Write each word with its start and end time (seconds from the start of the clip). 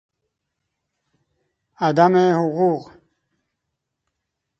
عدم 1.77 2.15
حقوق 2.33 2.91